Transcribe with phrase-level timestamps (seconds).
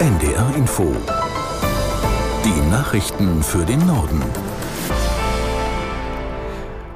[0.00, 0.96] NDR Info.
[2.42, 4.22] Die Nachrichten für den Norden.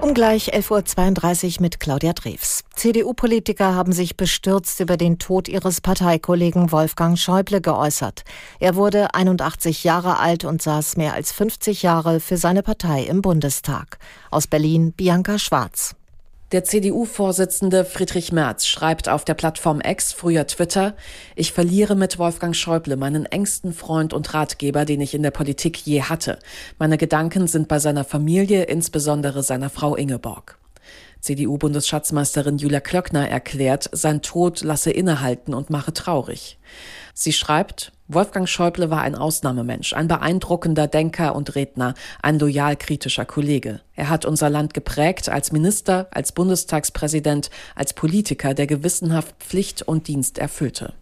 [0.00, 2.64] Um gleich 11.32 Uhr mit Claudia Drews.
[2.74, 8.22] CDU-Politiker haben sich bestürzt über den Tod ihres Parteikollegen Wolfgang Schäuble geäußert.
[8.58, 13.20] Er wurde 81 Jahre alt und saß mehr als 50 Jahre für seine Partei im
[13.20, 13.98] Bundestag.
[14.30, 15.94] Aus Berlin Bianca Schwarz.
[16.52, 20.94] Der CDU-Vorsitzende Friedrich Merz schreibt auf der Plattform X, früher Twitter,
[21.34, 25.78] ich verliere mit Wolfgang Schäuble meinen engsten Freund und Ratgeber, den ich in der Politik
[25.78, 26.38] je hatte.
[26.78, 30.58] Meine Gedanken sind bei seiner Familie, insbesondere seiner Frau Ingeborg.
[31.20, 36.58] CDU-Bundesschatzmeisterin Julia Klöckner erklärt, sein Tod lasse innehalten und mache traurig.
[37.14, 43.24] Sie schreibt, Wolfgang Schäuble war ein Ausnahmemensch, ein beeindruckender Denker und Redner, ein loyal kritischer
[43.24, 43.80] Kollege.
[43.94, 50.06] Er hat unser Land geprägt als Minister, als Bundestagspräsident, als Politiker, der gewissenhaft Pflicht und
[50.06, 50.92] Dienst erfüllte.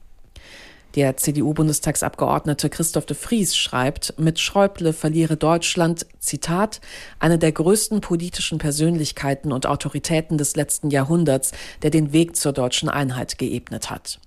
[0.94, 6.80] Der CDU-Bundestagsabgeordnete Christoph de Vries schreibt, mit Schäuble verliere Deutschland, Zitat,
[7.18, 11.50] eine der größten politischen Persönlichkeiten und Autoritäten des letzten Jahrhunderts,
[11.82, 14.20] der den Weg zur deutschen Einheit geebnet hat.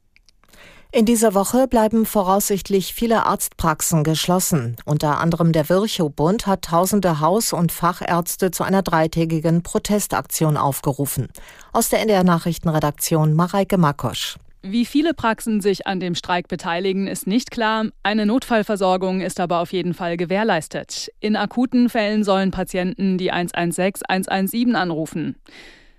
[0.95, 4.77] In dieser Woche bleiben voraussichtlich viele Arztpraxen geschlossen.
[4.85, 11.27] Unter anderem der Virchow-Bund hat tausende Haus- und Fachärzte zu einer dreitägigen Protestaktion aufgerufen.
[11.73, 14.37] Aus der NDR Nachrichtenredaktion Mareike Makosch.
[14.61, 17.87] Wie viele Praxen sich an dem Streik beteiligen, ist nicht klar.
[18.01, 21.11] Eine Notfallversorgung ist aber auf jeden Fall gewährleistet.
[21.19, 25.35] In akuten Fällen sollen Patienten die 116 117 anrufen.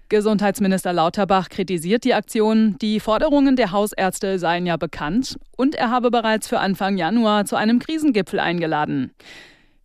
[0.08, 2.76] Gesundheitsminister Lauterbach kritisiert die Aktion.
[2.80, 7.56] Die Forderungen der Hausärzte seien ja bekannt und er habe bereits für Anfang Januar zu
[7.56, 9.10] einem Krisengipfel eingeladen.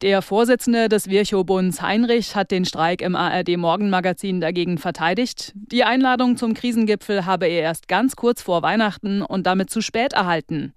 [0.01, 5.53] Der Vorsitzende des Virchow-Bunds Heinrich hat den Streik im ARD Morgenmagazin dagegen verteidigt.
[5.53, 10.13] Die Einladung zum Krisengipfel habe er erst ganz kurz vor Weihnachten und damit zu spät
[10.13, 10.73] erhalten.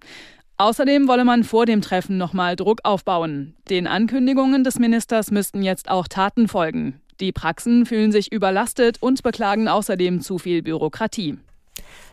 [0.57, 3.55] Außerdem wolle man vor dem Treffen nochmal Druck aufbauen.
[3.71, 7.01] Den Ankündigungen des Ministers müssten jetzt auch Taten folgen.
[7.21, 11.39] Die Praxen fühlen sich überlastet und beklagen außerdem zu viel Bürokratie.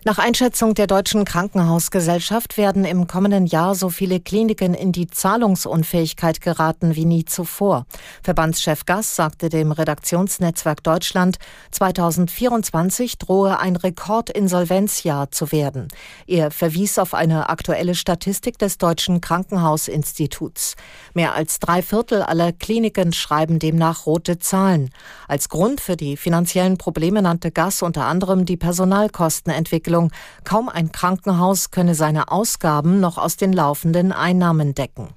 [0.04, 6.42] Nach Einschätzung der Deutschen Krankenhausgesellschaft werden im kommenden Jahr so viele Kliniken in die Zahlungsunfähigkeit
[6.42, 7.86] geraten wie nie zuvor.
[8.24, 11.38] Verbandschef Gass sagte dem Redaktionsnetzwerk Deutschland,
[11.70, 15.88] 2024 drohe ein Rekordinsolvenzjahr zu werden.
[16.26, 20.78] Er verwies auf eine aktuelle Statistik des Deutschen Krankenhausinstituts.
[21.14, 24.90] Mehr als drei Viertel aller Kliniken schreiben demnach rote Zahlen.
[25.28, 30.12] Als Grund für die finanziellen Probleme nannte Gass unter anderem die Personalkostenentwicklung Entwicklung.
[30.44, 35.10] Kaum ein Krankenhaus könne seine Ausgaben noch aus den laufenden Einnahmen decken.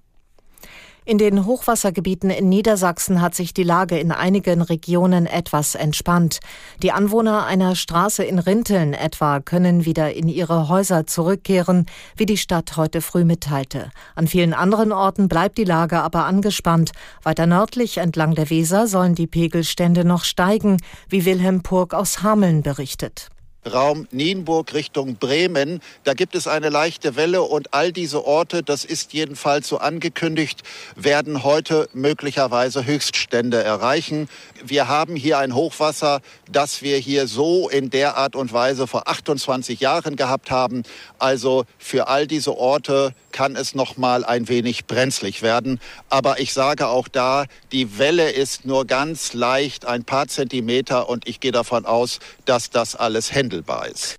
[1.07, 6.41] In den Hochwassergebieten in Niedersachsen hat sich die Lage in einigen Regionen etwas entspannt.
[6.83, 11.85] Die Anwohner einer Straße in Rinteln etwa können wieder in ihre Häuser zurückkehren,
[12.17, 13.91] wie die Stadt heute früh mitteilte.
[14.15, 16.93] An vielen anderen Orten bleibt die Lage aber angespannt.
[17.23, 20.79] Weiter nördlich entlang der Weser sollen die Pegelstände noch steigen,
[21.11, 23.29] wie Wilhelm Purg aus Hameln berichtet.
[23.71, 25.81] Raum Nienburg Richtung Bremen.
[26.05, 30.63] Da gibt es eine leichte Welle und all diese Orte, das ist jedenfalls so angekündigt,
[30.97, 34.29] werden heute möglicherweise Höchststände erreichen.
[34.65, 36.21] Wir haben hier ein Hochwasser,
[36.51, 40.83] das wir hier so in der Art und Weise vor 28 Jahren gehabt haben.
[41.19, 45.81] Also für all diese Orte kann es noch mal ein wenig brenzlig werden.
[46.11, 51.27] Aber ich sage auch da, die Welle ist nur ganz leicht, ein paar Zentimeter und
[51.29, 54.17] ich gehe davon aus, dass das alles händelt handelbar ist.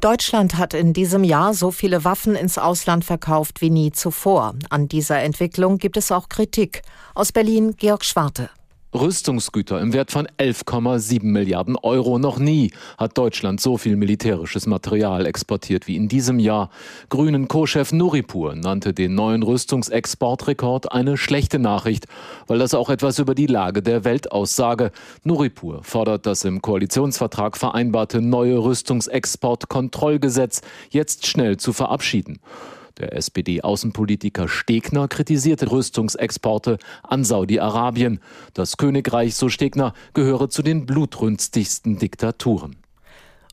[0.00, 4.54] Deutschland hat in diesem Jahr so viele Waffen ins Ausland verkauft wie nie zuvor.
[4.68, 6.82] An dieser Entwicklung gibt es auch Kritik.
[7.14, 8.50] Aus Berlin Georg Schwarte.
[8.94, 12.18] Rüstungsgüter im Wert von 11,7 Milliarden Euro.
[12.18, 16.68] Noch nie hat Deutschland so viel militärisches Material exportiert wie in diesem Jahr.
[17.08, 22.06] Grünen Co-Chef Nuripur nannte den neuen Rüstungsexportrekord eine schlechte Nachricht,
[22.46, 24.92] weil das auch etwas über die Lage der Welt aussage.
[25.24, 30.60] Nuripur fordert das im Koalitionsvertrag vereinbarte neue Rüstungsexportkontrollgesetz
[30.90, 32.40] jetzt schnell zu verabschieden.
[32.98, 38.20] Der SPD-Außenpolitiker Stegner kritisierte Rüstungsexporte an Saudi-Arabien.
[38.54, 42.81] Das Königreich, so Stegner, gehöre zu den blutrünstigsten Diktaturen.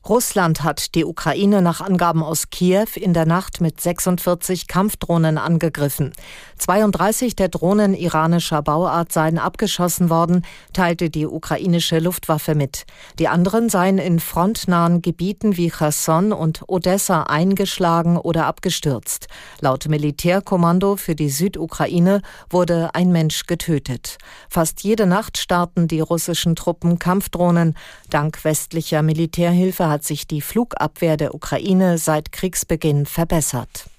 [0.08, 6.14] Russland hat die Ukraine nach Angaben aus Kiew in der Nacht mit 46 Kampfdrohnen angegriffen.
[6.56, 10.42] 32 der Drohnen iranischer Bauart seien abgeschossen worden,
[10.72, 12.86] teilte die ukrainische Luftwaffe mit.
[13.18, 19.26] Die anderen seien in frontnahen Gebieten wie Cherson und Odessa eingeschlagen oder abgestürzt.
[19.60, 24.16] Laut Militärkommando für die Südukraine wurde ein Mensch getötet.
[24.48, 27.76] Fast jede Nacht starten die russischen Truppen Kampfdrohnen.
[28.08, 33.90] Dank westlicher Militärhilfe hat sich die Flugabwehr der Ukraine seit Kriegsbeginn verbessert.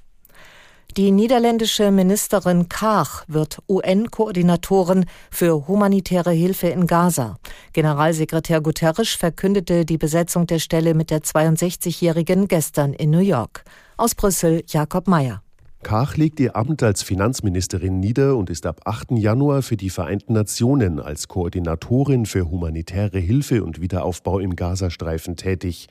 [0.97, 7.37] Die niederländische Ministerin Kaag wird UN-Koordinatorin für humanitäre Hilfe in Gaza.
[7.71, 13.63] Generalsekretär Guterres verkündete die Besetzung der Stelle mit der 62-Jährigen gestern in New York.
[13.95, 15.41] Aus Brüssel Jakob Mayer.
[15.83, 19.11] Kach legt ihr Amt als Finanzministerin nieder und ist ab 8.
[19.11, 25.89] Januar für die Vereinten Nationen als Koordinatorin für humanitäre Hilfe und Wiederaufbau im Gazastreifen tätig.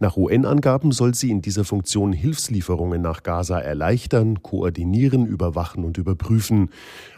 [0.00, 6.70] Nach UN-Angaben soll sie in dieser Funktion Hilfslieferungen nach Gaza erleichtern, koordinieren, überwachen und überprüfen.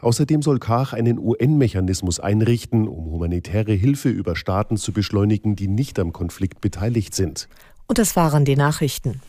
[0.02, 5.98] Außerdem soll Kach einen UN-Mechanismus einrichten, um humanitäre Hilfe über Staaten zu beschleunigen, die nicht
[6.00, 7.48] am Konflikt beteiligt sind.
[7.86, 9.22] Und das waren die Nachrichten.